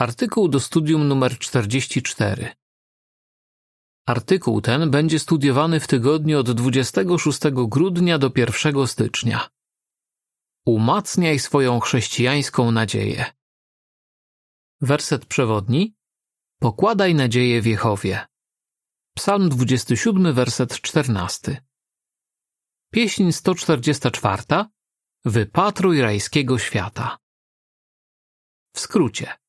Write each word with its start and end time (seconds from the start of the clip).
Artykuł 0.00 0.48
do 0.48 0.60
studium 0.60 1.08
numer 1.08 1.38
44. 1.38 2.54
Artykuł 4.06 4.60
ten 4.60 4.90
będzie 4.90 5.18
studiowany 5.18 5.80
w 5.80 5.86
tygodniu 5.86 6.38
od 6.38 6.50
26 6.50 7.40
grudnia 7.52 8.18
do 8.18 8.32
1 8.36 8.86
stycznia. 8.86 9.48
Umacniaj 10.66 11.38
swoją 11.38 11.80
chrześcijańską 11.80 12.70
nadzieję. 12.70 13.24
Werset 14.80 15.26
przewodni. 15.26 15.94
Pokładaj 16.60 17.14
nadzieję 17.14 17.62
w 17.62 17.66
Jehowie. 17.66 18.26
Psalm 19.16 19.48
27, 19.48 20.32
werset 20.34 20.80
14. 20.80 21.62
Pieśń 22.90 23.32
144. 23.32 24.42
Wypatruj 25.24 26.00
rajskiego 26.00 26.58
świata. 26.58 27.18
W 28.74 28.80
skrócie. 28.80 29.40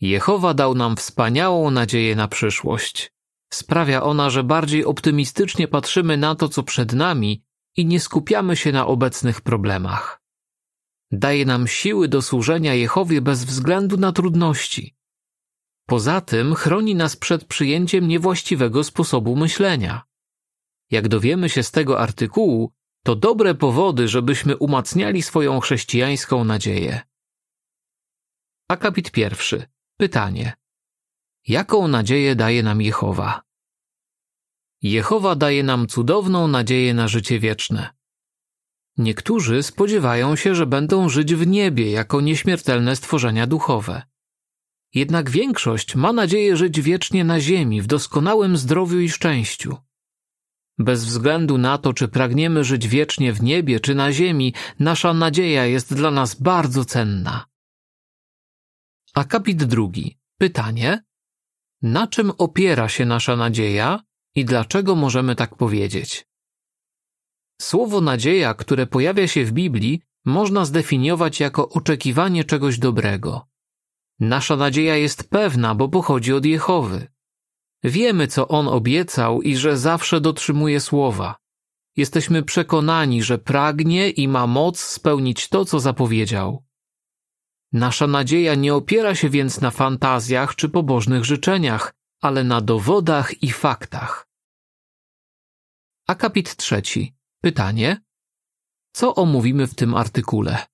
Jehowa 0.00 0.54
dał 0.54 0.74
nam 0.74 0.96
wspaniałą 0.96 1.70
nadzieję 1.70 2.16
na 2.16 2.28
przyszłość. 2.28 3.12
Sprawia 3.52 4.02
ona, 4.02 4.30
że 4.30 4.44
bardziej 4.44 4.84
optymistycznie 4.84 5.68
patrzymy 5.68 6.16
na 6.16 6.34
to, 6.34 6.48
co 6.48 6.62
przed 6.62 6.92
nami 6.92 7.44
i 7.76 7.86
nie 7.86 8.00
skupiamy 8.00 8.56
się 8.56 8.72
na 8.72 8.86
obecnych 8.86 9.40
problemach. 9.40 10.22
Daje 11.12 11.44
nam 11.44 11.66
siły 11.66 12.08
do 12.08 12.22
służenia 12.22 12.74
Jehowie 12.74 13.20
bez 13.20 13.44
względu 13.44 13.96
na 13.96 14.12
trudności. 14.12 14.96
Poza 15.86 16.20
tym 16.20 16.54
chroni 16.54 16.94
nas 16.94 17.16
przed 17.16 17.44
przyjęciem 17.44 18.08
niewłaściwego 18.08 18.84
sposobu 18.84 19.36
myślenia. 19.36 20.02
Jak 20.90 21.08
dowiemy 21.08 21.48
się 21.48 21.62
z 21.62 21.70
tego 21.70 22.00
artykułu, 22.00 22.72
to 23.04 23.16
dobre 23.16 23.54
powody, 23.54 24.08
żebyśmy 24.08 24.56
umacniali 24.56 25.22
swoją 25.22 25.60
chrześcijańską 25.60 26.44
nadzieję. 26.44 27.00
Akapit 28.68 29.10
pierwszy. 29.10 29.66
Pytanie. 30.00 30.52
Jaką 31.48 31.88
nadzieję 31.88 32.36
daje 32.36 32.62
nam 32.62 32.82
Jehowa? 32.82 33.42
Jehowa 34.82 35.34
daje 35.34 35.62
nam 35.62 35.86
cudowną 35.86 36.48
nadzieję 36.48 36.94
na 36.94 37.08
życie 37.08 37.40
wieczne. 37.40 37.90
Niektórzy 38.98 39.62
spodziewają 39.62 40.36
się, 40.36 40.54
że 40.54 40.66
będą 40.66 41.08
żyć 41.08 41.34
w 41.34 41.46
niebie 41.46 41.90
jako 41.90 42.20
nieśmiertelne 42.20 42.96
stworzenia 42.96 43.46
duchowe. 43.46 44.02
Jednak 44.94 45.30
większość 45.30 45.94
ma 45.94 46.12
nadzieję 46.12 46.56
żyć 46.56 46.80
wiecznie 46.80 47.24
na 47.24 47.40
ziemi 47.40 47.82
w 47.82 47.86
doskonałym 47.86 48.56
zdrowiu 48.56 48.98
i 49.00 49.08
szczęściu. 49.08 49.76
Bez 50.78 51.04
względu 51.04 51.58
na 51.58 51.78
to, 51.78 51.92
czy 51.92 52.08
pragniemy 52.08 52.64
żyć 52.64 52.88
wiecznie 52.88 53.32
w 53.32 53.42
niebie 53.42 53.80
czy 53.80 53.94
na 53.94 54.12
ziemi, 54.12 54.54
nasza 54.78 55.14
nadzieja 55.14 55.66
jest 55.66 55.94
dla 55.94 56.10
nas 56.10 56.34
bardzo 56.34 56.84
cenna. 56.84 57.49
Akapit 59.14 59.64
drugi. 59.64 60.18
Pytanie. 60.38 61.04
Na 61.82 62.06
czym 62.06 62.32
opiera 62.38 62.88
się 62.88 63.04
nasza 63.04 63.36
nadzieja 63.36 64.02
i 64.34 64.44
dlaczego 64.44 64.94
możemy 64.94 65.36
tak 65.36 65.56
powiedzieć? 65.56 66.26
Słowo 67.60 68.00
nadzieja, 68.00 68.54
które 68.54 68.86
pojawia 68.86 69.28
się 69.28 69.44
w 69.44 69.52
Biblii, 69.52 70.02
można 70.24 70.64
zdefiniować 70.64 71.40
jako 71.40 71.68
oczekiwanie 71.68 72.44
czegoś 72.44 72.78
dobrego. 72.78 73.46
Nasza 74.20 74.56
nadzieja 74.56 74.96
jest 74.96 75.30
pewna, 75.30 75.74
bo 75.74 75.88
pochodzi 75.88 76.32
od 76.32 76.44
Jehowy. 76.44 77.06
Wiemy, 77.84 78.26
co 78.26 78.48
On 78.48 78.68
obiecał 78.68 79.42
i 79.42 79.56
że 79.56 79.78
zawsze 79.78 80.20
dotrzymuje 80.20 80.80
słowa. 80.80 81.36
Jesteśmy 81.96 82.42
przekonani, 82.42 83.22
że 83.22 83.38
pragnie 83.38 84.10
i 84.10 84.28
ma 84.28 84.46
moc 84.46 84.80
spełnić 84.80 85.48
to, 85.48 85.64
co 85.64 85.80
zapowiedział. 85.80 86.64
Nasza 87.72 88.06
nadzieja 88.06 88.54
nie 88.54 88.74
opiera 88.74 89.14
się 89.14 89.30
więc 89.30 89.60
na 89.60 89.70
fantazjach 89.70 90.54
czy 90.54 90.68
pobożnych 90.68 91.24
życzeniach, 91.24 91.94
ale 92.20 92.44
na 92.44 92.60
dowodach 92.60 93.42
i 93.42 93.52
faktach. 93.52 94.28
Akapit 96.06 96.56
trzeci. 96.56 97.14
Pytanie. 97.40 98.02
Co 98.92 99.14
omówimy 99.14 99.66
w 99.66 99.74
tym 99.74 99.94
artykule? 99.94 100.66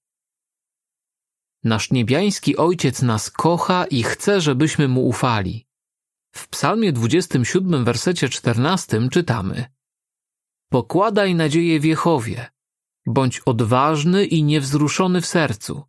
Nasz 1.64 1.90
niebiański 1.90 2.56
Ojciec 2.56 3.02
nas 3.02 3.30
kocha 3.30 3.84
i 3.86 4.02
chce, 4.02 4.40
żebyśmy 4.40 4.88
Mu 4.88 5.08
ufali. 5.08 5.66
W 6.34 6.48
psalmie 6.48 6.92
27, 6.92 7.84
wersecie 7.84 8.28
14 8.28 9.08
czytamy 9.12 9.64
Pokładaj 10.70 11.34
nadzieję 11.34 11.80
w 11.80 11.84
Jehowie, 11.84 12.50
bądź 13.06 13.40
odważny 13.40 14.24
i 14.24 14.42
niewzruszony 14.42 15.20
w 15.20 15.26
sercu. 15.26 15.84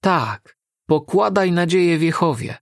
Tak, 0.00 0.58
pokładaj 0.86 1.52
nadzieję 1.52 1.98
w 1.98 2.02
Jehowie. 2.02 2.58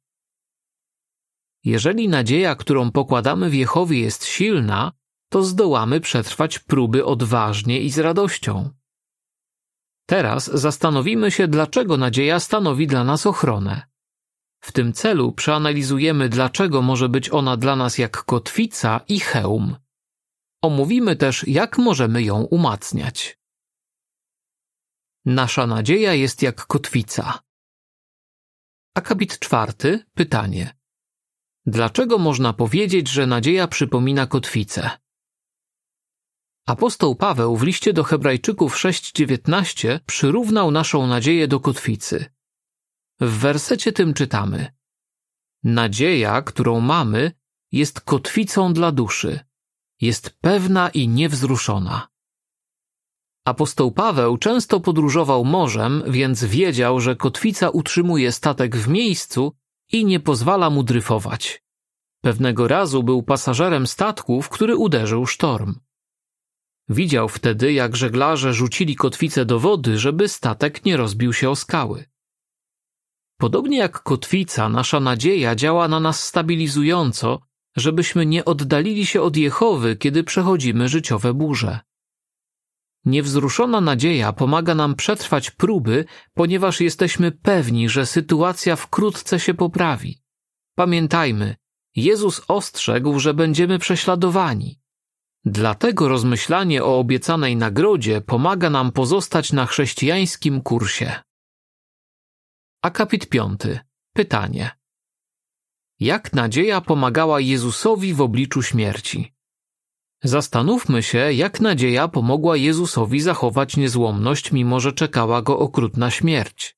Jeżeli 1.65 2.09
nadzieja, 2.09 2.55
którą 2.55 2.93
pokładamy 2.93 3.51
w 3.51 3.55
Jehowie 3.55 4.01
jest 4.01 4.25
silna, 4.25 4.93
to 5.29 5.43
zdołamy 5.43 6.01
przetrwać 6.01 6.59
próby 6.59 7.05
odważnie 7.05 7.81
i 7.81 7.91
z 7.91 7.99
radością. 7.99 8.71
Teraz 10.07 10.51
zastanowimy 10.55 11.31
się, 11.31 11.49
dlaczego 11.49 11.97
nadzieja 11.97 12.41
stanowi 12.41 12.87
dla 12.87 13.05
nas 13.05 13.27
ochronę. 13.27 13.83
W 14.61 14.73
tym 14.73 14.93
celu 14.93 15.33
przeanalizujemy, 15.33 16.29
dlaczego 16.29 16.83
może 16.83 17.09
być 17.09 17.31
ona 17.31 17.57
dla 17.57 17.77
nas 17.77 17.99
jak 17.99 18.25
kotwica 18.25 19.01
i 19.09 19.21
hełm. 19.21 19.77
Omówimy 20.63 21.17
też, 21.17 21.49
jak 21.49 21.79
możemy 21.79 22.23
ją 22.23 22.43
umacniać. 22.43 23.39
Nasza 25.25 25.67
nadzieja 25.67 26.15
jest 26.15 26.43
jak 26.43 26.67
kotwica. 26.67 27.43
Akapit 28.95 29.39
czwarty, 29.39 30.05
pytanie. 30.15 30.77
Dlaczego 31.67 32.19
można 32.19 32.53
powiedzieć, 32.53 33.09
że 33.09 33.27
nadzieja 33.27 33.69
przypomina 33.69 34.27
kotwicę? 34.27 34.91
Apostoł 36.67 37.17
Paweł 37.17 37.57
w 37.57 37.63
liście 37.63 37.93
do 37.93 38.05
Hebrajczyków 38.05 38.77
6:19 38.77 40.01
przyrównał 40.07 40.71
naszą 40.71 41.07
nadzieję 41.07 41.49
do 41.49 41.61
kotwicy. 41.61 42.25
W 43.21 43.31
wersecie 43.39 43.93
tym 43.93 44.15
czytamy: 44.15 44.73
Nadzieja, 45.63 46.43
którą 46.43 46.81
mamy, 46.81 47.33
jest 47.73 48.01
kotwicą 48.01 48.73
dla 48.73 48.93
duszy. 48.93 49.41
Jest 50.01 50.31
pewna 50.41 50.89
i 50.89 51.09
niewzruszona. 51.09 52.14
Apostoł 53.45 53.93
Paweł 53.93 54.39
często 54.39 54.81
podróżował 54.81 55.45
morzem, 55.45 56.03
więc 56.07 56.45
wiedział, 56.45 57.01
że 57.01 57.17
kotwica 57.17 57.71
utrzymuje 57.71 58.33
statek 58.33 58.77
w 58.77 58.89
miejscu 58.89 59.53
i 59.93 60.05
nie 60.05 60.21
pozwala 60.21 60.71
mu 60.71 60.83
dryfować. 60.83 61.63
Pewnego 62.21 62.69
razu 62.69 63.03
był 63.03 63.23
pasażerem 63.23 63.87
statku, 63.87 64.43
w 64.43 64.49
który 64.49 64.77
uderzył 64.77 65.27
sztorm. 65.27 65.75
Widział 66.89 67.29
wtedy, 67.29 67.73
jak 67.73 67.97
żeglarze 67.97 68.55
rzucili 68.55 68.97
kotwicę 68.97 69.45
do 69.45 69.61
wody, 69.61 69.99
żeby 69.99 70.29
statek 70.29 70.85
nie 70.85 70.97
rozbił 70.97 71.33
się 71.33 71.51
o 71.51 71.57
skały. 71.57 72.05
Podobnie 73.39 73.79
jak 73.79 74.03
kotwica, 74.03 74.69
nasza 74.69 75.01
nadzieja 75.01 75.55
działa 75.55 75.89
na 75.89 76.01
nas 76.01 76.25
stabilizująco, 76.25 77.41
żebyśmy 77.77 78.27
nie 78.27 78.45
oddalili 78.45 79.07
się 79.07 79.23
od 79.23 79.37
Jehowy, 79.37 79.97
kiedy 79.97 80.25
przechodzimy 80.25 80.89
życiowe 80.89 81.35
burze. 81.35 81.81
Niewzruszona 83.05 83.81
nadzieja 83.81 84.33
pomaga 84.33 84.75
nam 84.75 84.95
przetrwać 84.95 85.51
próby, 85.51 86.05
ponieważ 86.35 86.81
jesteśmy 86.81 87.33
pewni, 87.33 87.89
że 87.89 88.07
sytuacja 88.07 88.77
wkrótce 88.77 89.41
się 89.41 89.55
poprawi. 89.55 90.23
Pamiętajmy, 90.75 91.57
Jezus 91.97 92.43
ostrzegł, 92.49 93.19
że 93.19 93.35
będziemy 93.35 93.79
prześladowani. 93.79 94.81
Dlatego 95.45 96.09
rozmyślanie 96.09 96.85
o 96.85 96.99
obiecanej 96.99 97.57
nagrodzie 97.57 98.21
pomaga 98.21 98.71
nam 98.71 98.93
pozostać 98.93 99.53
na 99.53 99.67
chrześcijańskim 99.67 100.61
kursie. 100.61 101.23
Akapit 102.83 103.29
piąty. 103.29 103.81
Pytanie. 104.13 104.71
Jak 106.01 106.33
nadzieja 106.33 106.81
pomagała 106.81 107.41
Jezusowi 107.41 108.15
w 108.15 108.21
obliczu 108.21 108.63
śmierci? 108.63 109.34
Zastanówmy 110.25 111.03
się, 111.03 111.33
jak 111.33 111.61
nadzieja 111.61 112.09
pomogła 112.09 112.57
Jezusowi 112.57 113.21
zachować 113.21 113.77
niezłomność, 113.77 114.53
mimo 114.53 114.81
że 114.81 114.93
czekała 114.93 115.43
go 115.43 115.59
okrutna 115.59 116.11
śmierć. 116.11 116.77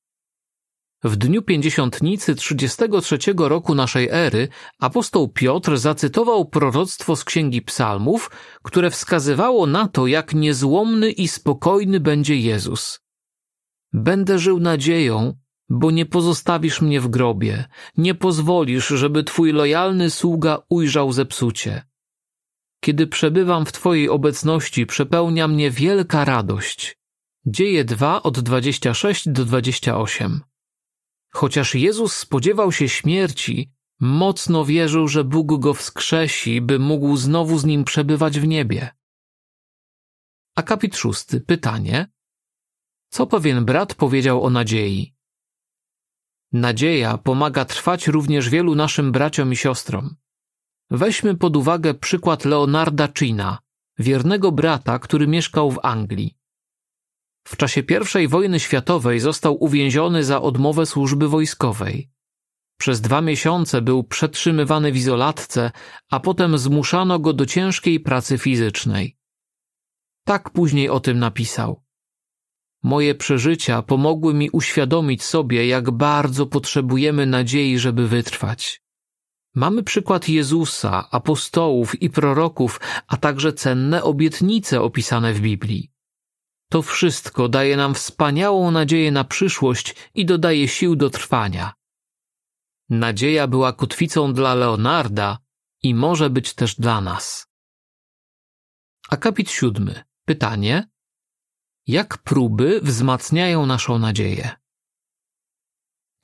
W 1.04 1.16
dniu 1.16 1.43
pięćdziesiątnicy 1.43 2.34
33 2.34 3.19
roku 3.37 3.75
naszej 3.75 4.08
ery 4.10 4.48
apostoł 4.78 5.28
Piotr 5.28 5.76
zacytował 5.76 6.44
proroctwo 6.44 7.16
z 7.16 7.25
Księgi 7.25 7.62
Psalmów, 7.62 8.31
które 8.62 8.90
wskazywało 8.90 9.66
na 9.66 9.88
to, 9.88 10.06
jak 10.06 10.34
niezłomny 10.34 11.10
i 11.10 11.28
spokojny 11.28 12.00
będzie 12.00 12.37
Jezus. 12.37 13.00
Będę 13.92 14.38
żył 14.38 14.60
nadzieją, 14.60 15.34
bo 15.69 15.90
nie 15.90 16.06
pozostawisz 16.06 16.81
mnie 16.81 17.00
w 17.00 17.08
grobie, 17.08 17.64
nie 17.96 18.14
pozwolisz, 18.14 18.88
żeby 18.88 19.25
twój 19.25 19.52
lojalny 19.52 20.10
sługa 20.10 20.58
ujrzał 20.69 21.12
zepsucie. 21.12 21.82
Kiedy 22.81 23.06
przebywam 23.06 23.67
w 23.67 23.73
Twojej 23.73 24.08
obecności, 24.08 24.87
przepełnia 24.87 25.49
mnie 25.49 25.70
wielka 25.70 26.25
radość. 26.25 26.99
Dzieje 27.46 27.84
2 27.84 28.23
od 28.23 28.40
26 28.40 29.28
do 29.28 29.44
28. 29.44 30.40
Chociaż 31.32 31.75
Jezus 31.75 32.17
spodziewał 32.17 32.73
się 32.73 32.88
śmierci, 32.88 33.70
mocno 34.00 34.64
wierzył, 34.64 35.08
że 35.08 35.25
Bóg 35.25 35.61
go 35.61 35.75
wskrzesi, 35.75 36.61
by 36.61 36.78
mógł 36.78 37.17
znowu 37.17 37.58
z 37.58 37.64
nim 37.64 37.84
przebywać 37.84 38.40
w 38.40 38.46
niebie. 38.46 38.90
Akapit 40.55 40.96
szósty. 40.96 41.40
Pytanie. 41.40 42.08
Co 43.08 43.26
pewien 43.26 43.64
brat 43.64 43.94
powiedział 43.94 44.44
o 44.44 44.50
nadziei? 44.50 45.14
Nadzieja 46.52 47.19
pomaga 47.19 47.64
trwać 47.64 48.08
również 48.08 48.49
wielu 48.49 48.75
naszym 48.75 49.12
braciom 49.12 49.52
i 49.52 49.56
siostrom. 49.56 50.17
Weźmy 50.90 51.34
pod 51.34 51.56
uwagę 51.56 51.94
przykład 51.94 52.44
Leonarda 52.44 53.08
China, 53.18 53.58
wiernego 53.98 54.52
brata, 54.52 54.98
który 54.98 55.26
mieszkał 55.26 55.70
w 55.70 55.78
Anglii. 55.82 56.36
W 57.48 57.56
czasie 57.56 57.82
I 58.22 58.28
wojny 58.28 58.60
światowej 58.60 59.20
został 59.20 59.64
uwięziony 59.64 60.24
za 60.24 60.42
odmowę 60.42 60.86
służby 60.86 61.28
wojskowej. 61.28 62.10
Przez 62.78 63.00
dwa 63.00 63.20
miesiące 63.20 63.82
był 63.82 64.04
przetrzymywany 64.04 64.92
w 64.92 64.96
izolatce, 64.96 65.70
a 66.10 66.20
potem 66.20 66.58
zmuszano 66.58 67.18
go 67.18 67.32
do 67.32 67.46
ciężkiej 67.46 68.00
pracy 68.00 68.38
fizycznej. 68.38 69.16
Tak 70.24 70.50
później 70.50 70.88
o 70.88 71.00
tym 71.00 71.18
napisał. 71.18 71.82
Moje 72.82 73.14
przeżycia 73.14 73.82
pomogły 73.82 74.34
mi 74.34 74.50
uświadomić 74.50 75.22
sobie, 75.22 75.66
jak 75.66 75.90
bardzo 75.90 76.46
potrzebujemy 76.46 77.26
nadziei, 77.26 77.78
żeby 77.78 78.08
wytrwać. 78.08 78.85
Mamy 79.56 79.82
przykład 79.82 80.28
Jezusa, 80.28 81.10
apostołów 81.10 82.02
i 82.02 82.10
proroków, 82.10 82.80
a 83.06 83.16
także 83.16 83.52
cenne 83.52 84.02
obietnice 84.02 84.82
opisane 84.82 85.32
w 85.34 85.40
Biblii. 85.40 85.92
To 86.70 86.82
wszystko 86.82 87.48
daje 87.48 87.76
nam 87.76 87.94
wspaniałą 87.94 88.70
nadzieję 88.70 89.12
na 89.12 89.24
przyszłość 89.24 89.94
i 90.14 90.26
dodaje 90.26 90.68
sił 90.68 90.96
do 90.96 91.10
trwania. 91.10 91.72
Nadzieja 92.88 93.46
była 93.46 93.72
kotwicą 93.72 94.32
dla 94.32 94.54
Leonarda 94.54 95.38
i 95.82 95.94
może 95.94 96.30
być 96.30 96.54
też 96.54 96.74
dla 96.74 97.00
nas. 97.00 97.46
Akapit 99.08 99.50
siódmy. 99.50 100.04
Pytanie: 100.24 100.88
Jak 101.86 102.18
próby 102.18 102.80
wzmacniają 102.82 103.66
naszą 103.66 103.98
nadzieję? 103.98 104.65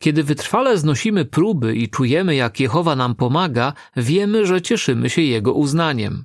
Kiedy 0.03 0.25
wytrwale 0.25 0.79
znosimy 0.79 1.25
próby 1.25 1.77
i 1.77 1.89
czujemy, 1.89 2.35
jak 2.35 2.61
Jehowa 2.61 2.97
nam 2.97 3.15
pomaga, 3.15 3.73
wiemy, 3.97 4.47
że 4.47 4.63
cieszymy 4.63 5.11
się 5.11 5.23
Jego 5.23 5.53
uznaniem. 5.53 6.25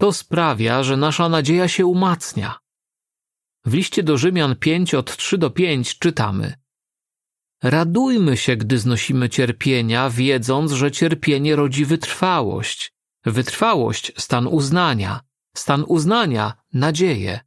To 0.00 0.12
sprawia, 0.12 0.82
że 0.82 0.96
nasza 0.96 1.28
nadzieja 1.28 1.68
się 1.68 1.86
umacnia. 1.86 2.58
W 3.64 3.74
liście 3.74 4.02
do 4.02 4.18
Rzymian 4.18 4.56
5 4.56 4.94
od 4.94 5.16
3 5.16 5.38
do 5.38 5.50
5 5.50 5.98
czytamy: 5.98 6.54
Radujmy 7.62 8.36
się, 8.36 8.56
gdy 8.56 8.78
znosimy 8.78 9.28
cierpienia, 9.28 10.10
wiedząc, 10.10 10.72
że 10.72 10.90
cierpienie 10.90 11.56
rodzi 11.56 11.84
wytrwałość. 11.84 12.92
Wytrwałość 13.24 14.12
stan 14.16 14.46
uznania, 14.46 15.20
stan 15.56 15.84
uznania 15.88 16.52
nadzieję. 16.72 17.40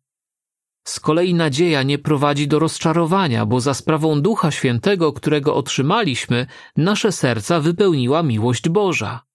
Z 0.83 0.99
kolei 0.99 1.33
nadzieja 1.33 1.83
nie 1.83 1.97
prowadzi 1.97 2.47
do 2.47 2.59
rozczarowania, 2.59 3.45
bo 3.45 3.61
za 3.61 3.73
sprawą 3.73 4.21
Ducha 4.21 4.51
Świętego, 4.51 5.13
którego 5.13 5.55
otrzymaliśmy, 5.55 6.47
nasze 6.77 7.11
serca 7.11 7.59
wypełniła 7.59 8.23
miłość 8.23 8.69
Boża. 8.69 9.25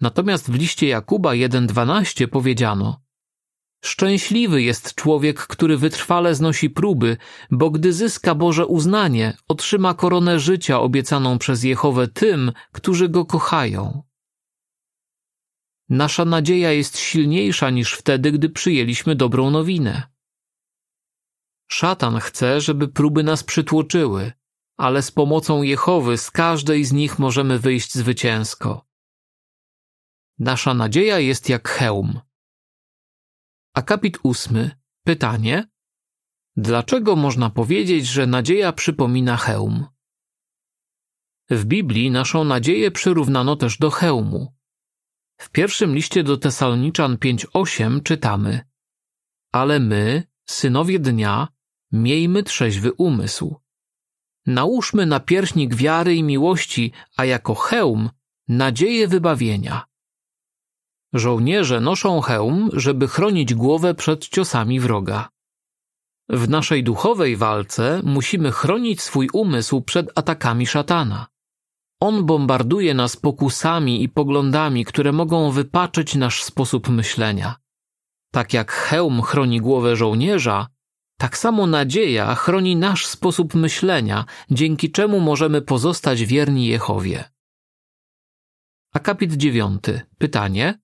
Natomiast 0.00 0.50
w 0.50 0.54
liście 0.54 0.88
Jakuba 0.88 1.30
1:12 1.30 2.26
powiedziano: 2.26 3.00
Szczęśliwy 3.84 4.62
jest 4.62 4.94
człowiek, 4.94 5.46
który 5.46 5.76
wytrwale 5.76 6.34
znosi 6.34 6.70
próby, 6.70 7.16
bo 7.50 7.70
gdy 7.70 7.92
zyska 7.92 8.34
Boże 8.34 8.66
uznanie, 8.66 9.36
otrzyma 9.48 9.94
koronę 9.94 10.40
życia 10.40 10.80
obiecaną 10.80 11.38
przez 11.38 11.64
Jehowę 11.64 12.08
tym, 12.08 12.52
którzy 12.72 13.08
go 13.08 13.24
kochają. 13.24 14.02
Nasza 15.88 16.24
nadzieja 16.24 16.72
jest 16.72 16.98
silniejsza 16.98 17.70
niż 17.70 17.92
wtedy, 17.92 18.32
gdy 18.32 18.48
przyjęliśmy 18.48 19.16
dobrą 19.16 19.50
nowinę. 19.50 20.02
Szatan 21.72 22.20
chce, 22.20 22.60
żeby 22.60 22.88
próby 22.88 23.22
nas 23.22 23.44
przytłoczyły, 23.44 24.32
ale 24.76 25.02
z 25.02 25.10
pomocą 25.10 25.62
Jehowy 25.62 26.18
z 26.18 26.30
każdej 26.30 26.84
z 26.84 26.92
nich 26.92 27.18
możemy 27.18 27.58
wyjść 27.58 27.94
zwycięsko. 27.94 28.86
Nasza 30.38 30.74
nadzieja 30.74 31.18
jest 31.18 31.48
jak 31.48 31.68
hełm. 31.68 32.20
Akapit 33.74 34.18
ósmy. 34.22 34.70
Pytanie. 35.04 35.68
Dlaczego 36.56 37.16
można 37.16 37.50
powiedzieć, 37.50 38.06
że 38.06 38.26
nadzieja 38.26 38.72
przypomina 38.72 39.36
hełm? 39.36 39.86
W 41.50 41.64
Biblii 41.64 42.10
naszą 42.10 42.44
nadzieję 42.44 42.90
przyrównano 42.90 43.56
też 43.56 43.78
do 43.78 43.90
hełmu. 43.90 44.54
W 45.40 45.50
pierwszym 45.50 45.94
liście 45.94 46.22
do 46.22 46.36
Tesaloniczan 46.36 47.16
5:8 47.16 48.02
czytamy: 48.02 48.60
Ale 49.52 49.80
my, 49.80 50.22
synowie 50.48 50.98
dnia, 50.98 51.48
miejmy 51.92 52.42
trzeźwy 52.42 52.92
umysł. 52.92 53.56
Nałóżmy 54.46 55.06
na 55.06 55.20
pierśnik 55.20 55.74
wiary 55.74 56.14
i 56.14 56.22
miłości, 56.22 56.92
a 57.16 57.24
jako 57.24 57.54
hełm 57.54 58.10
nadzieję 58.48 59.08
wybawienia. 59.08 59.84
Żołnierze 61.12 61.80
noszą 61.80 62.20
hełm, 62.20 62.70
żeby 62.72 63.08
chronić 63.08 63.54
głowę 63.54 63.94
przed 63.94 64.28
ciosami 64.28 64.80
wroga. 64.80 65.28
W 66.28 66.48
naszej 66.48 66.84
duchowej 66.84 67.36
walce 67.36 68.00
musimy 68.04 68.52
chronić 68.52 69.02
swój 69.02 69.28
umysł 69.32 69.80
przed 69.80 70.18
atakami 70.18 70.66
szatana. 70.66 71.26
On 72.00 72.26
bombarduje 72.26 72.94
nas 72.94 73.16
pokusami 73.16 74.02
i 74.02 74.08
poglądami, 74.08 74.84
które 74.84 75.12
mogą 75.12 75.50
wypaczyć 75.50 76.14
nasz 76.14 76.42
sposób 76.44 76.88
myślenia. 76.88 77.56
Tak 78.32 78.52
jak 78.52 78.72
hełm 78.72 79.22
chroni 79.22 79.60
głowę 79.60 79.96
żołnierza, 79.96 80.66
tak 81.20 81.38
samo 81.38 81.66
nadzieja 81.66 82.34
chroni 82.34 82.76
nasz 82.76 83.06
sposób 83.06 83.54
myślenia, 83.54 84.24
dzięki 84.50 84.90
czemu 84.90 85.20
możemy 85.20 85.62
pozostać 85.62 86.24
wierni 86.24 86.66
Jehowie. 86.66 87.24
Akapit 88.92 89.32
dziewiąty. 89.32 90.00
Pytanie: 90.18 90.78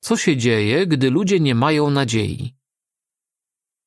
Co 0.00 0.16
się 0.16 0.36
dzieje, 0.36 0.86
gdy 0.86 1.10
ludzie 1.10 1.40
nie 1.40 1.54
mają 1.54 1.90
nadziei? 1.90 2.56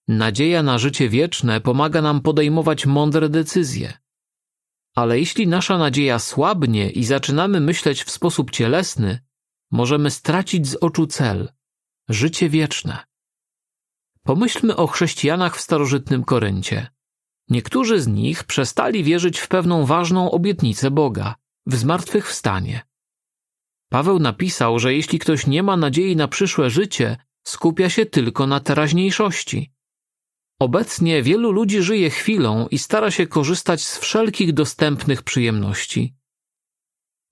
Nadzieja 0.08 0.64
na 0.64 0.78
życie 0.78 1.10
wieczne 1.10 1.62
pomaga 1.62 2.02
nam 2.02 2.22
podejmować 2.22 2.86
mądre 2.86 3.30
decyzje. 3.30 3.94
Ale 4.96 5.20
jeśli 5.20 5.48
nasza 5.48 5.78
nadzieja 5.78 6.20
słabnie 6.20 6.90
i 6.90 7.04
zaczynamy 7.04 7.60
myśleć 7.60 8.04
w 8.04 8.12
sposób 8.12 8.52
cielesny, 8.52 9.20
możemy 9.72 10.12
stracić 10.12 10.68
z 10.68 10.76
oczu 10.76 11.08
cel 11.08 11.50
życie 12.10 12.50
wieczne. 12.50 13.07
Pomyślmy 14.28 14.76
o 14.76 14.88
chrześcijanach 14.88 15.58
w 15.58 15.62
starożytnym 15.62 16.24
Koryncie. 16.24 16.88
Niektórzy 17.50 18.02
z 18.02 18.08
nich 18.08 18.44
przestali 18.44 19.04
wierzyć 19.04 19.40
w 19.40 19.48
pewną 19.48 19.86
ważną 19.86 20.32
obietnicę 20.32 20.92
Boga 20.92 21.36
w 21.66 21.76
zmartwychwstanie. 21.76 22.82
Paweł 23.90 24.20
napisał, 24.20 24.80
że 24.80 24.94
jeśli 24.94 25.20
ktoś 25.20 25.48
nie 25.48 25.64
ma 25.64 25.78
nadziei 25.78 26.16
na 26.16 26.28
przyszłe 26.28 26.70
życie, 26.70 27.18
skupia 27.44 27.90
się 27.90 28.06
tylko 28.06 28.48
na 28.48 28.60
teraźniejszości. 28.60 29.72
Obecnie 30.60 31.24
wielu 31.24 31.52
ludzi 31.52 31.82
żyje 31.82 32.10
chwilą 32.10 32.68
i 32.68 32.78
stara 32.78 33.12
się 33.12 33.28
korzystać 33.28 33.86
z 33.86 33.98
wszelkich 33.98 34.54
dostępnych 34.54 35.24
przyjemności. 35.24 36.16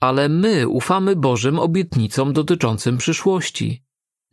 Ale 0.02 0.30
my 0.30 0.68
ufamy 0.68 1.16
Bożym 1.16 1.60
obietnicom 1.60 2.34
dotyczącym 2.34 2.98
przyszłości. 2.98 3.85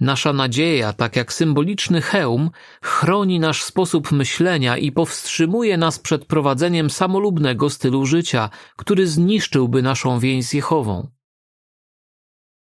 Nasza 0.02 0.32
nadzieja, 0.32 0.92
tak 0.92 1.16
jak 1.16 1.32
symboliczny 1.32 2.02
hełm, 2.02 2.50
chroni 2.82 3.40
nasz 3.40 3.62
sposób 3.62 4.12
myślenia 4.12 4.76
i 4.76 4.92
powstrzymuje 4.92 5.76
nas 5.76 5.98
przed 5.98 6.26
prowadzeniem 6.26 6.90
samolubnego 6.90 7.70
stylu 7.70 8.06
życia, 8.06 8.50
który 8.76 9.06
zniszczyłby 9.06 9.82
naszą 9.82 10.18
więź 10.18 10.44
z 10.46 10.52
Jehową. 10.52 11.10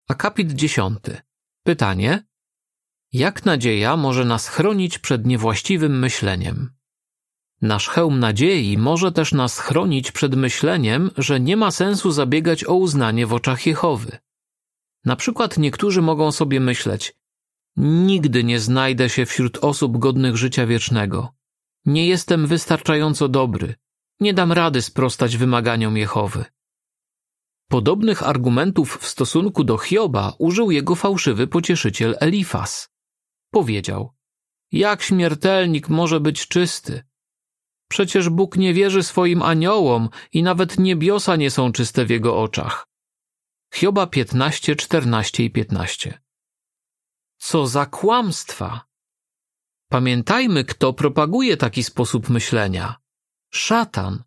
Akapit 0.10 0.52
dziesiąty. 0.52 1.22
Pytanie: 1.64 2.24
Jak 3.14 3.46
nadzieja 3.46 3.98
może 3.98 4.26
nas 4.26 4.48
chronić 4.48 5.00
przed 5.00 5.26
niewłaściwym 5.26 6.00
myśleniem? 6.00 6.70
Nasz 7.62 7.88
hełm 7.88 8.20
nadziei 8.20 8.78
może 8.78 9.12
też 9.12 9.32
nas 9.32 9.60
chronić 9.60 10.12
przed 10.12 10.36
myśleniem, 10.36 11.12
że 11.18 11.40
nie 11.40 11.58
ma 11.58 11.72
sensu 11.72 12.12
zabiegać 12.12 12.64
o 12.64 12.74
uznanie 12.74 13.28
w 13.28 13.34
oczach 13.34 13.66
Jehowy. 13.66 14.18
Na 15.06 15.16
przykład 15.16 15.58
niektórzy 15.58 16.02
mogą 16.02 16.32
sobie 16.32 16.60
myśleć: 16.60 17.21
Nigdy 17.78 18.44
nie 18.44 18.60
znajdę 18.60 19.10
się 19.10 19.26
wśród 19.26 19.58
osób 19.58 19.98
godnych 19.98 20.38
życia 20.38 20.66
wiecznego. 20.66 21.34
Nie 21.86 22.08
jestem 22.08 22.48
wystarczająco 22.48 23.28
dobry. 23.28 23.76
Nie 24.20 24.34
dam 24.34 24.52
rady 24.52 24.82
sprostać 24.82 25.38
wymaganiom 25.38 25.98
Jehowy. 25.98 26.46
Podobnych 27.70 28.24
argumentów 28.24 28.98
w 28.98 29.08
stosunku 29.08 29.64
do 29.64 29.78
Hioba 29.78 30.34
użył 30.40 30.72
jego 30.72 30.96
fałszywy 30.96 31.48
pocieszyciel 31.48 32.18
Elifas. 32.20 32.90
Powiedział: 33.52 34.14
Jak 34.72 35.02
śmiertelnik 35.02 35.90
może 35.90 36.20
być 36.20 36.48
czysty? 36.48 37.04
Przecież 37.88 38.30
Bóg 38.30 38.58
nie 38.58 38.74
wierzy 38.74 39.04
swoim 39.04 39.42
aniołom 39.42 40.10
i 40.34 40.44
nawet 40.44 40.80
niebiosa 40.80 41.36
nie 41.36 41.52
są 41.52 41.72
czyste 41.72 42.06
w 42.06 42.10
jego 42.10 42.42
oczach. 42.42 42.88
Hioba 43.74 44.08
15, 44.08 44.76
14 44.76 45.44
i 45.44 45.52
15. 45.52 46.21
Co 47.44 47.68
za 47.68 47.86
kłamstwa! 47.86 48.86
Pamiętajmy, 49.90 50.64
kto 50.64 50.94
propaguje 50.94 51.58
taki 51.58 51.84
sposób 51.84 52.30
myślenia. 52.30 52.96
Szatan. 53.54 54.24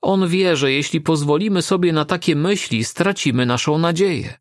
On 0.00 0.28
wie, 0.28 0.56
że 0.56 0.72
jeśli 0.72 1.00
pozwolimy 1.00 1.62
sobie 1.62 1.92
na 1.92 2.04
takie 2.04 2.36
myśli, 2.36 2.84
stracimy 2.84 3.46
naszą 3.46 3.78
nadzieję. 3.78 4.38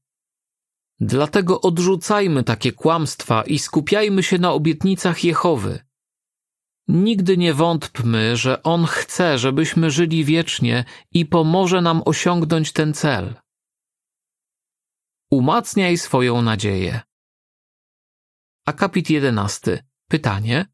Dlatego 1.00 1.62
odrzucajmy 1.62 2.44
takie 2.44 2.72
kłamstwa 2.72 3.44
i 3.44 3.60
skupiajmy 3.60 4.24
się 4.24 4.38
na 4.38 4.52
obietnicach 4.52 5.24
Jehowy. 5.24 5.80
Nigdy 6.88 7.38
nie 7.38 7.54
wątpmy, 7.54 8.38
że 8.38 8.64
On 8.64 8.86
chce, 8.86 9.38
żebyśmy 9.38 9.92
żyli 9.92 10.26
wiecznie 10.26 10.86
i 11.12 11.26
pomoże 11.26 11.82
nam 11.82 12.02
osiągnąć 12.06 12.72
ten 12.72 12.94
cel. 12.94 13.36
Umacniaj 15.32 15.98
swoją 15.98 16.42
nadzieję. 16.42 17.02
Akapit 18.72 19.10
11. 19.10 19.84
Pytanie: 20.08 20.66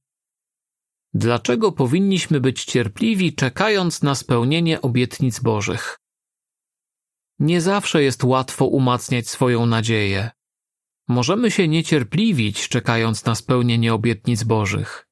Dlaczego 1.14 1.72
powinniśmy 1.72 2.40
być 2.40 2.66
cierpliwi, 2.66 3.36
czekając 3.36 4.02
na 4.04 4.16
spełnienie 4.16 4.82
obietnic 4.82 5.40
Bożych? 5.40 6.00
Nie 7.40 7.62
zawsze 7.62 8.04
jest 8.04 8.24
łatwo 8.24 8.66
umacniać 8.66 9.30
swoją 9.30 9.66
nadzieję. 9.66 10.30
Możemy 11.08 11.52
się 11.52 11.68
niecierpliwić, 11.68 12.70
czekając 12.70 13.26
na 13.26 13.36
spełnienie 13.36 13.94
obietnic 13.94 14.44
Bożych. 14.44 15.08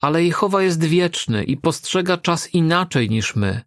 Ale 0.00 0.24
Jehowa 0.24 0.62
jest 0.62 0.84
wieczny 0.84 1.44
i 1.44 1.56
postrzega 1.56 2.16
czas 2.16 2.54
inaczej 2.54 3.10
niż 3.10 3.36
my. 3.36 3.60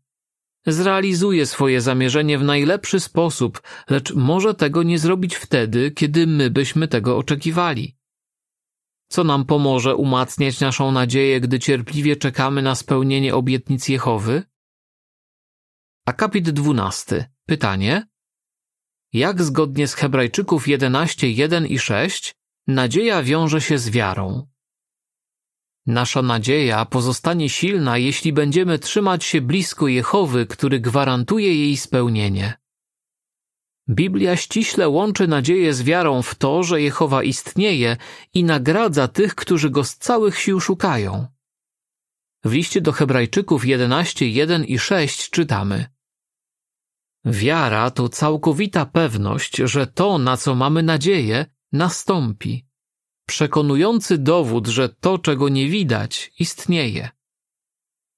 Zrealizuje 0.68 1.46
swoje 1.46 1.82
zamierzenie 1.82 2.38
w 2.38 2.44
najlepszy 2.44 3.00
sposób, 3.00 3.62
lecz 3.90 4.14
może 4.14 4.54
tego 4.54 4.84
nie 4.84 5.00
zrobić 5.00 5.36
wtedy, 5.36 5.92
kiedy 5.92 6.28
my 6.28 6.50
byśmy 6.50 6.88
tego 6.88 7.18
oczekiwali. 7.18 7.96
Co 9.08 9.24
nam 9.24 9.46
pomoże 9.46 9.96
umacniać 9.96 10.60
naszą 10.60 10.92
nadzieję, 10.92 11.42
gdy 11.42 11.60
cierpliwie 11.60 12.16
czekamy 12.16 12.62
na 12.62 12.76
spełnienie 12.76 13.36
obietnic 13.36 13.88
Jehowy? 13.90 14.44
Akapit 16.06 16.50
12. 16.50 17.32
Pytanie: 17.46 18.08
Jak 19.14 19.44
zgodnie 19.44 19.88
z 19.88 19.94
Hebrajczyków 19.94 20.68
11, 20.68 21.30
1 21.30 21.68
i 21.68 21.80
6 21.80 22.36
nadzieja 22.68 23.24
wiąże 23.24 23.62
się 23.62 23.78
z 23.78 23.90
wiarą? 23.90 24.48
Nasza 25.86 26.22
nadzieja 26.22 26.86
pozostanie 26.86 27.50
silna, 27.50 27.98
jeśli 27.98 28.34
będziemy 28.34 28.80
trzymać 28.80 29.24
się 29.24 29.42
blisko 29.42 29.88
Jehowy, 29.88 30.46
który 30.46 30.80
gwarantuje 30.80 31.56
jej 31.56 31.78
spełnienie. 31.78 32.65
Biblia 33.90 34.36
ściśle 34.36 34.90
łączy 34.90 35.28
nadzieję 35.28 35.74
z 35.74 35.84
wiarą 35.84 36.22
w 36.22 36.36
to, 36.36 36.64
że 36.64 36.82
Jehowa 36.82 37.24
istnieje 37.24 37.98
i 38.34 38.44
nagradza 38.44 39.08
tych, 39.08 39.36
którzy 39.36 39.70
go 39.70 39.84
z 39.84 39.96
całych 39.96 40.40
sił 40.40 40.60
szukają. 40.60 41.28
W 42.44 42.52
liście 42.52 42.82
do 42.82 42.92
Hebrajczyków 42.92 43.66
11, 43.66 44.28
1 44.28 44.66
i 44.66 44.80
6 44.80 45.30
czytamy: 45.30 45.86
Wiara 47.26 47.92
to 47.92 48.10
całkowita 48.10 48.86
pewność, 48.86 49.56
że 49.58 49.88
to, 49.88 50.18
na 50.18 50.38
co 50.38 50.56
mamy 50.56 50.84
nadzieję, 50.84 51.46
nastąpi. 51.72 52.66
Przekonujący 53.28 54.18
dowód, 54.18 54.68
że 54.68 54.90
to, 54.90 55.20
czego 55.20 55.50
nie 55.50 55.70
widać, 55.70 56.32
istnieje. 56.40 57.10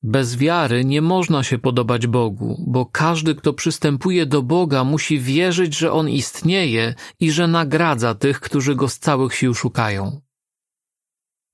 Bez 0.10 0.36
wiary 0.36 0.86
nie 0.86 1.02
można 1.02 1.44
się 1.44 1.58
podobać 1.58 2.08
Bogu, 2.08 2.64
bo 2.68 2.86
każdy, 2.86 3.36
kto 3.36 3.54
przystępuje 3.54 4.26
do 4.26 4.42
Boga, 4.42 4.84
musi 4.84 5.20
wierzyć, 5.20 5.78
że 5.78 5.92
On 5.92 6.10
istnieje 6.10 6.96
i 7.20 7.32
że 7.32 7.48
nagradza 7.48 8.16
tych, 8.16 8.40
którzy 8.40 8.76
Go 8.76 8.90
z 8.90 9.00
całych 9.00 9.36
sił 9.36 9.54
szukają. 9.54 10.22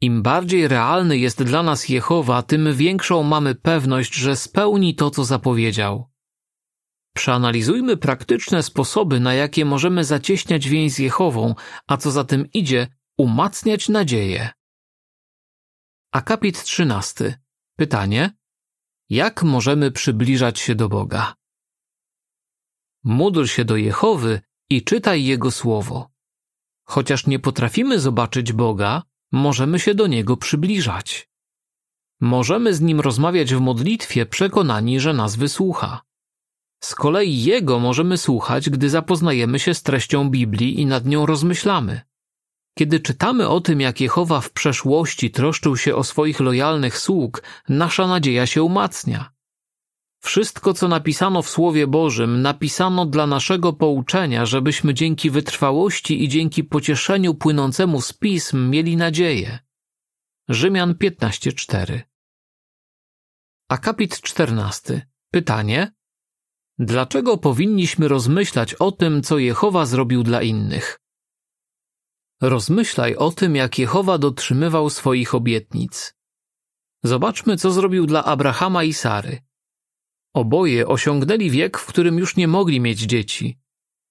Im 0.01 0.21
bardziej 0.21 0.67
realny 0.67 1.17
jest 1.17 1.43
dla 1.43 1.63
nas 1.63 1.89
Jehowa, 1.89 2.43
tym 2.43 2.73
większą 2.73 3.23
mamy 3.23 3.55
pewność, 3.55 4.15
że 4.15 4.35
spełni 4.35 4.95
to, 4.95 5.09
co 5.11 5.25
zapowiedział. 5.25 6.09
Przeanalizujmy 7.15 7.97
praktyczne 7.97 8.63
sposoby, 8.63 9.19
na 9.19 9.33
jakie 9.33 9.65
możemy 9.65 10.03
zacieśniać 10.03 10.69
więź 10.69 10.91
z 10.93 10.99
Jehową, 10.99 11.55
a 11.87 11.97
co 11.97 12.11
za 12.11 12.23
tym 12.23 12.51
idzie, 12.51 12.87
umacniać 13.17 13.89
nadzieję. 13.89 14.49
Akapit 16.11 16.63
13. 16.63 17.39
Pytanie: 17.77 18.42
Jak 19.13 19.43
możemy 19.43 19.91
przybliżać 19.91 20.59
się 20.59 20.75
do 20.75 20.89
Boga? 20.89 21.35
Módl 23.03 23.45
się 23.45 23.65
do 23.65 23.75
Jehowy 23.75 24.41
i 24.69 24.83
czytaj 24.83 25.23
Jego 25.23 25.51
słowo. 25.51 26.09
Chociaż 26.83 27.27
nie 27.27 27.39
potrafimy 27.39 27.99
zobaczyć 27.99 28.53
Boga, 28.53 29.03
możemy 29.31 29.79
się 29.79 29.95
do 29.95 30.07
Niego 30.07 30.37
przybliżać. 30.37 31.29
Możemy 32.21 32.73
z 32.73 32.81
Nim 32.81 32.99
rozmawiać 32.99 33.53
w 33.53 33.59
modlitwie, 33.59 34.25
przekonani, 34.25 34.99
że 34.99 35.13
nas 35.13 35.35
wysłucha. 35.35 36.01
Z 36.83 36.95
kolei 36.95 37.43
Jego 37.43 37.79
możemy 37.79 38.17
słuchać, 38.17 38.69
gdy 38.69 38.89
zapoznajemy 38.89 39.59
się 39.59 39.73
z 39.73 39.83
treścią 39.83 40.29
Biblii 40.29 40.81
i 40.81 40.85
nad 40.85 41.05
nią 41.05 41.25
rozmyślamy. 41.25 42.01
Kiedy 42.77 42.99
czytamy 42.99 43.49
o 43.49 43.61
tym, 43.61 43.81
jak 43.81 44.01
Jehowa 44.01 44.41
w 44.41 44.51
przeszłości 44.51 45.31
troszczył 45.31 45.77
się 45.77 45.95
o 45.95 46.03
swoich 46.03 46.39
lojalnych 46.39 46.97
sług, 46.97 47.43
nasza 47.69 48.07
nadzieja 48.07 48.45
się 48.47 48.63
umacnia. 48.63 49.33
Wszystko, 50.19 50.73
co 50.73 50.87
napisano 50.87 51.41
w 51.41 51.49
Słowie 51.49 51.87
Bożym, 51.87 52.41
napisano 52.41 53.05
dla 53.05 53.27
naszego 53.27 53.73
pouczenia, 53.73 54.45
żebyśmy 54.45 54.93
dzięki 54.93 55.29
wytrwałości 55.29 56.23
i 56.23 56.29
dzięki 56.29 56.63
pocieszeniu 56.63 57.33
płynącemu 57.33 58.01
z 58.01 58.13
pism 58.13 58.69
mieli 58.69 58.97
nadzieję. 58.97 59.59
Rzymian 60.49 60.93
15:4 60.93 62.01
Akapit 63.69 64.21
14. 64.21 65.07
Pytanie: 65.31 65.91
Dlaczego 66.79 67.37
powinniśmy 67.37 68.07
rozmyślać 68.07 68.73
o 68.73 68.91
tym, 68.91 69.23
co 69.23 69.37
Jehowa 69.37 69.85
zrobił 69.85 70.23
dla 70.23 70.41
innych? 70.41 71.02
Rozmyślaj 72.43 73.15
o 73.15 73.31
tym, 73.31 73.55
jak 73.55 73.79
Jehowa 73.79 74.17
dotrzymywał 74.17 74.89
swoich 74.89 75.35
obietnic. 75.35 76.13
Zobaczmy, 77.03 77.57
co 77.57 77.71
zrobił 77.71 78.05
dla 78.05 78.23
Abrahama 78.23 78.83
i 78.83 78.93
Sary. 78.93 79.41
Oboje 80.33 80.87
osiągnęli 80.87 81.49
wiek, 81.49 81.77
w 81.77 81.85
którym 81.85 82.17
już 82.17 82.35
nie 82.35 82.47
mogli 82.47 82.79
mieć 82.79 82.99
dzieci, 82.99 83.59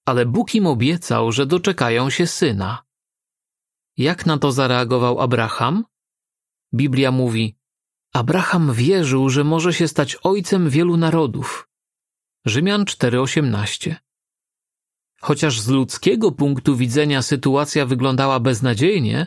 ale 0.07 0.27
Bóg 0.27 0.55
im 0.55 0.67
obiecał, 0.67 1.33
że 1.33 1.47
doczekają 1.47 2.11
się 2.11 2.27
syna. 2.27 2.83
Jak 3.97 4.27
na 4.27 4.39
to 4.39 4.53
zareagował 4.53 5.21
Abraham? 5.21 5.85
Biblia 6.75 7.11
mówi: 7.11 7.57
Abraham 8.13 8.73
wierzył, 8.73 9.29
że 9.29 9.45
może 9.45 9.75
się 9.75 9.89
stać 9.89 10.17
ojcem 10.23 10.71
wielu 10.71 10.97
narodów. 10.97 11.69
Rzymian 12.47 12.85
4:18. 12.85 13.95
Chociaż 15.23 15.61
z 15.61 15.69
ludzkiego 15.69 16.33
punktu 16.33 16.77
widzenia 16.77 17.23
sytuacja 17.23 17.87
wyglądała 17.87 18.41
beznadziejnie, 18.41 19.27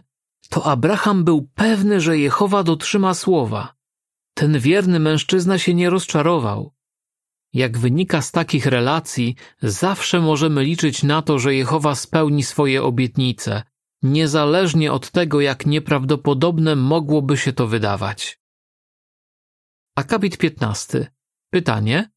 to 0.49 0.65
Abraham 0.65 1.23
był 1.23 1.49
pewny, 1.55 2.01
że 2.01 2.17
Jehowa 2.17 2.63
dotrzyma 2.63 3.13
słowa. 3.13 3.75
Ten 4.33 4.59
wierny 4.59 4.99
mężczyzna 4.99 5.57
się 5.57 5.73
nie 5.73 5.89
rozczarował. 5.89 6.73
Jak 7.53 7.77
wynika 7.77 8.21
z 8.21 8.31
takich 8.31 8.65
relacji, 8.65 9.35
zawsze 9.61 10.21
możemy 10.21 10.63
liczyć 10.63 11.03
na 11.03 11.21
to, 11.21 11.39
że 11.39 11.55
Jehowa 11.55 11.95
spełni 11.95 12.43
swoje 12.43 12.83
obietnice, 12.83 13.63
niezależnie 14.03 14.91
od 14.91 15.11
tego, 15.11 15.41
jak 15.41 15.65
nieprawdopodobne 15.65 16.75
mogłoby 16.75 17.37
się 17.37 17.53
to 17.53 17.67
wydawać. 17.67 18.39
Akapit 19.95 20.37
15. 20.37 21.11
Pytanie: 21.49 22.09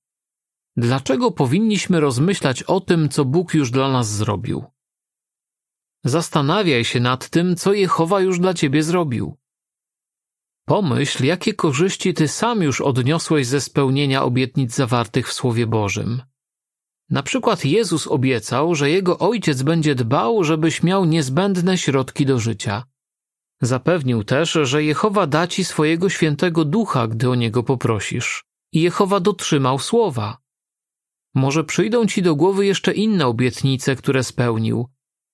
Dlaczego 0.78 1.30
powinniśmy 1.30 2.00
rozmyślać 2.00 2.62
o 2.62 2.80
tym, 2.80 3.08
co 3.08 3.25
Bóg 3.25 3.54
już 3.54 3.70
dla 3.70 3.92
nas 3.92 4.12
zrobił? 4.12 4.64
Zastanawiaj 6.04 6.85
się 6.85 7.00
nad 7.00 7.28
tym, 7.28 7.56
co 7.56 7.73
Jehowa 7.73 8.20
już 8.20 8.38
dla 8.38 8.54
ciebie 8.54 8.82
zrobił. 8.82 9.37
Pomyśl, 10.64 11.25
jakie 11.25 11.54
korzyści 11.54 12.14
ty 12.14 12.28
sam 12.28 12.62
już 12.62 12.80
odniosłeś 12.80 13.47
ze 13.47 13.61
spełnienia 13.61 14.23
obietnic 14.23 14.75
zawartych 14.75 15.28
w 15.28 15.32
Słowie 15.32 15.66
Bożym. 15.66 16.23
Na 17.11 17.23
przykład 17.23 17.64
Jezus 17.64 18.06
obiecał, 18.06 18.75
że 18.75 18.90
jego 18.90 19.18
ojciec 19.18 19.62
będzie 19.62 19.94
dbał, 19.94 20.44
żebyś 20.44 20.82
miał 20.82 21.04
niezbędne 21.04 21.78
środki 21.78 22.26
do 22.26 22.38
życia. 22.38 22.85
Zapewnił 23.62 24.25
też, 24.25 24.58
że 24.62 24.85
Jehowa 24.85 25.26
da 25.26 25.47
ci 25.47 25.64
swojego 25.64 26.08
świętego 26.08 26.64
ducha, 26.64 27.08
gdy 27.08 27.30
o 27.30 27.35
niego 27.35 27.62
poprosisz. 27.62 28.44
I 28.73 28.80
Jehowa 28.80 29.20
dotrzymał 29.20 29.78
słowa. 29.78 30.38
Może 31.35 31.64
przyjdą 31.64 32.06
ci 32.06 32.23
do 32.23 32.37
głowy 32.37 32.66
jeszcze 32.66 32.92
inne 32.92 33.26
obietnice, 33.26 33.97
które 33.97 34.25
spełnił. 34.25 34.88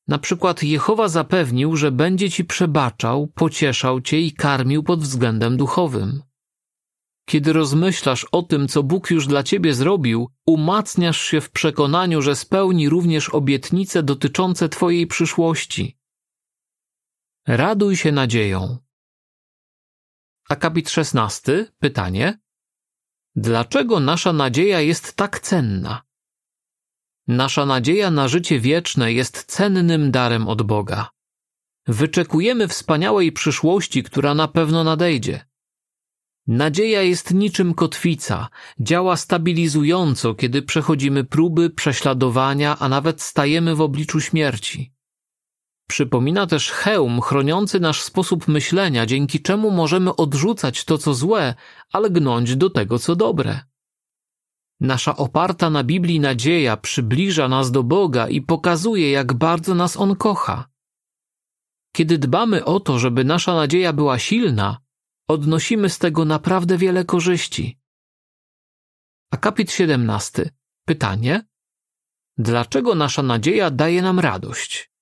Na 0.09 0.19
przykład 0.19 0.63
Jehowa 0.63 1.09
zapewnił, 1.09 1.77
że 1.77 1.93
będzie 1.93 2.31
ci 2.31 2.45
przebaczał, 2.45 3.27
pocieszał 3.27 4.01
cię 4.01 4.21
i 4.21 4.33
karmił 4.33 4.83
pod 4.83 5.01
względem 5.01 5.57
duchowym. 5.57 6.23
Kiedy 7.29 7.53
rozmyślasz 7.53 8.27
o 8.33 8.43
tym, 8.43 8.69
co 8.69 8.83
Bóg 8.83 9.11
już 9.11 9.27
dla 9.27 9.43
ciebie 9.43 9.75
zrobił, 9.75 10.31
umacniasz 10.47 11.21
się 11.21 11.41
w 11.41 11.51
przekonaniu, 11.51 12.23
że 12.23 12.37
spełni 12.37 12.89
również 12.89 13.29
obietnice 13.29 14.03
dotyczące 14.03 14.69
twojej 14.69 15.07
przyszłości. 15.07 15.99
Raduj 17.47 17.97
się 17.97 18.13
nadzieją. 18.13 18.79
Akapit 20.49 20.91
16. 20.91 21.73
Pytanie. 21.79 22.44
Dlaczego 23.37 24.01
nasza 24.01 24.33
nadzieja 24.33 24.81
jest 24.81 25.17
tak 25.17 25.41
cenna? 25.41 26.03
Nasza 27.29 27.67
nadzieja 27.67 28.11
na 28.11 28.29
życie 28.29 28.61
wieczne 28.61 29.13
jest 29.13 29.45
cennym 29.45 30.11
darem 30.11 30.49
od 30.49 30.63
Boga. 30.63 31.11
Wyczekujemy 31.87 32.69
wspaniałej 32.69 33.33
przyszłości, 33.33 34.03
która 34.03 34.35
na 34.35 34.49
pewno 34.49 34.85
nadejdzie. 34.85 35.47
Nadzieja 36.47 37.03
jest 37.03 37.35
niczym 37.35 37.75
kotwica, 37.75 38.49
działa 38.81 39.17
stabilizująco, 39.17 40.35
kiedy 40.35 40.63
przechodzimy 40.63 41.25
próby, 41.25 41.71
prześladowania, 41.71 42.79
a 42.79 42.89
nawet 42.89 43.23
stajemy 43.23 43.75
w 43.75 43.81
obliczu 43.81 44.21
śmierci. 44.21 44.94
Przypomina 45.89 46.47
też 46.47 46.71
hełm 46.71 47.21
chroniący 47.21 47.81
nasz 47.81 48.03
sposób 48.03 48.49
myślenia, 48.49 49.07
dzięki 49.07 49.43
czemu 49.43 49.71
możemy 49.71 50.17
odrzucać 50.17 50.85
to, 50.85 50.99
co 50.99 51.15
złe, 51.15 51.55
ale 51.93 52.11
gnąć 52.11 52.57
do 52.57 52.71
tego, 52.71 52.99
co 52.99 53.17
dobre. 53.17 53.61
Nasza 54.81 55.17
oparta 55.17 55.71
na 55.71 55.85
Biblii 55.85 56.21
nadzieja 56.21 56.77
przybliża 56.77 57.49
nas 57.49 57.71
do 57.71 57.83
Boga 57.83 58.29
i 58.29 58.43
pokazuje, 58.43 59.11
jak 59.11 59.33
bardzo 59.33 59.75
nas 59.75 59.97
On 59.97 60.17
kocha. 60.17 60.69
Kiedy 61.93 62.19
dbamy 62.19 62.65
o 62.65 62.81
to, 62.81 62.99
żeby 62.99 63.25
nasza 63.25 63.55
nadzieja 63.55 63.93
była 63.93 64.19
silna, 64.19 64.79
odnosimy 65.29 65.89
z 65.89 65.99
tego 65.99 66.25
naprawdę 66.25 66.79
wiele 66.79 67.05
korzyści. 67.05 67.79
Akapit 69.31 69.73
17. 69.73 70.51
Pytanie: 70.87 71.47
Dlaczego 72.39 72.95
nasza 72.95 73.23
nadzieja 73.23 73.71
daje 73.71 74.03
nam 74.03 74.21
radość? 74.21 74.94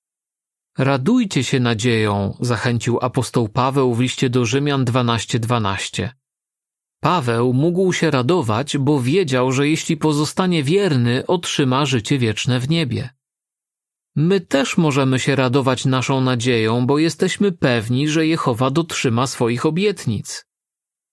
Radujcie 0.79 1.45
się 1.45 1.61
nadzieją, 1.61 2.37
zachęcił 2.41 2.99
apostoł 3.03 3.49
Paweł 3.49 3.95
w 3.95 4.01
liście 4.01 4.31
do 4.31 4.47
Rzymian 4.47 4.85
12:12. 4.85 5.39
12. 5.39 6.13
Paweł 7.01 7.53
mógł 7.53 7.93
się 7.93 8.11
radować, 8.11 8.79
bo 8.79 9.01
wiedział, 9.01 9.53
że 9.53 9.69
jeśli 9.69 9.97
pozostanie 9.97 10.63
wierny, 10.63 11.27
otrzyma 11.27 11.87
życie 11.87 12.19
wieczne 12.19 12.61
w 12.61 12.69
niebie. 12.69 13.11
My 14.17 14.41
też 14.41 14.77
możemy 14.77 15.19
się 15.19 15.37
radować 15.37 15.85
naszą 15.85 16.21
nadzieją, 16.21 16.87
bo 16.87 16.99
jesteśmy 16.99 17.53
pewni, 17.53 18.09
że 18.09 18.27
Jehowa 18.27 18.71
dotrzyma 18.71 19.27
swoich 19.27 19.67
obietnic. 19.67 20.47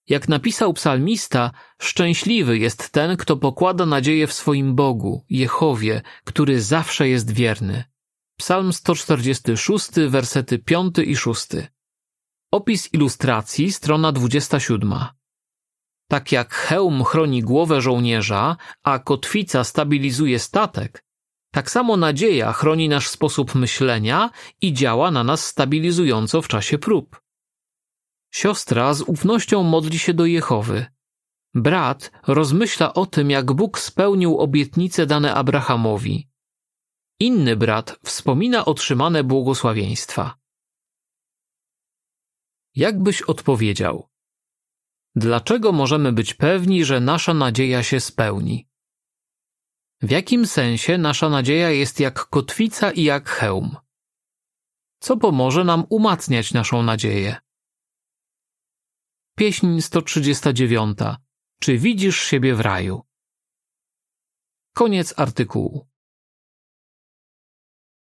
Jak 0.08 0.28
napisał 0.28 0.72
psalmista, 0.72 1.50
szczęśliwy 1.80 2.58
jest 2.58 2.90
ten, 2.90 3.16
kto 3.16 3.36
pokłada 3.36 3.86
nadzieję 3.86 4.26
w 4.26 4.32
swoim 4.32 4.74
Bogu, 4.74 5.24
Jehowie, 5.30 6.02
który 6.24 6.60
zawsze 6.60 7.08
jest 7.08 7.30
wierny. 7.30 7.89
Psalm 8.40 8.72
146, 8.72 9.90
wersety 10.08 10.58
5 10.58 10.98
i 10.98 11.16
6. 11.16 11.48
Opis 12.52 12.94
ilustracji, 12.94 13.72
strona 13.72 14.12
27. 14.12 14.94
Tak 16.08 16.32
jak 16.32 16.54
hełm 16.54 17.04
chroni 17.04 17.42
głowę 17.42 17.80
żołnierza, 17.80 18.56
a 18.82 18.98
kotwica 18.98 19.64
stabilizuje 19.64 20.38
statek, 20.38 21.04
tak 21.52 21.70
samo 21.70 21.96
nadzieja 21.96 22.52
chroni 22.52 22.88
nasz 22.88 23.08
sposób 23.08 23.54
myślenia 23.54 24.30
i 24.60 24.72
działa 24.72 25.10
na 25.10 25.24
nas 25.24 25.46
stabilizująco 25.46 26.42
w 26.42 26.48
czasie 26.48 26.78
prób. 26.78 27.20
Siostra 28.32 28.94
z 28.94 29.00
ufnością 29.02 29.62
modli 29.62 29.98
się 29.98 30.14
do 30.14 30.26
Jehowy. 30.26 30.86
Brat 31.54 32.10
rozmyśla 32.26 32.94
o 32.94 33.06
tym, 33.06 33.30
jak 33.30 33.52
Bóg 33.52 33.78
spełnił 33.78 34.38
obietnice 34.38 35.06
dane 35.06 35.34
Abrahamowi. 35.34 36.30
Inny 37.20 37.56
brat 37.56 37.98
wspomina 38.04 38.64
otrzymane 38.64 39.24
błogosławieństwa. 39.24 40.38
Jak 42.74 43.02
byś 43.02 43.22
odpowiedział? 43.22 44.08
Dlaczego 45.14 45.72
możemy 45.72 46.12
być 46.12 46.34
pewni, 46.34 46.84
że 46.84 47.00
nasza 47.00 47.34
nadzieja 47.34 47.82
się 47.82 48.00
spełni? 48.00 48.68
W 50.02 50.10
jakim 50.10 50.46
sensie 50.46 50.98
nasza 50.98 51.28
nadzieja 51.28 51.70
jest 51.70 52.00
jak 52.00 52.28
kotwica 52.28 52.90
i 52.90 53.02
jak 53.02 53.28
hełm? 53.28 53.76
Co 55.00 55.16
pomoże 55.16 55.64
nam 55.64 55.84
umacniać 55.88 56.52
naszą 56.52 56.82
nadzieję? 56.82 57.36
Pieśń 59.36 59.80
139. 59.80 60.98
Czy 61.60 61.78
widzisz 61.78 62.20
siebie 62.20 62.54
w 62.54 62.60
raju? 62.60 63.02
Koniec 64.74 65.18
artykułu. 65.18 65.89